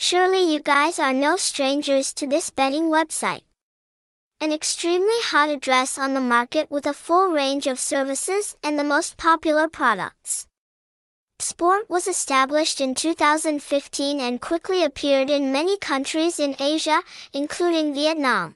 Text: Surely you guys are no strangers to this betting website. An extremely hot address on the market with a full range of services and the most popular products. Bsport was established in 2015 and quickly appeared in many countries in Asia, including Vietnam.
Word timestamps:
Surely 0.00 0.52
you 0.52 0.60
guys 0.60 1.00
are 1.00 1.12
no 1.12 1.36
strangers 1.36 2.12
to 2.14 2.24
this 2.24 2.50
betting 2.50 2.84
website. 2.84 3.42
An 4.40 4.52
extremely 4.52 5.20
hot 5.22 5.48
address 5.48 5.98
on 5.98 6.14
the 6.14 6.20
market 6.20 6.70
with 6.70 6.86
a 6.86 6.92
full 6.92 7.32
range 7.32 7.66
of 7.66 7.80
services 7.80 8.56
and 8.62 8.78
the 8.78 8.84
most 8.84 9.16
popular 9.16 9.66
products. 9.66 10.46
Bsport 11.40 11.88
was 11.88 12.06
established 12.06 12.80
in 12.80 12.94
2015 12.94 14.20
and 14.20 14.40
quickly 14.40 14.84
appeared 14.84 15.30
in 15.30 15.50
many 15.50 15.76
countries 15.76 16.38
in 16.38 16.54
Asia, 16.60 17.02
including 17.32 17.92
Vietnam. 17.92 18.54